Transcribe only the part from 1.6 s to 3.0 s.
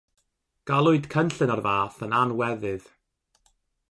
fath yn anweddydd.